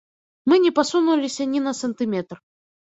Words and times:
Мы 0.51 0.57
не 0.63 0.71
пасунуліся 0.79 1.49
ні 1.53 1.63
на 1.69 1.77
сантыметр. 1.85 2.45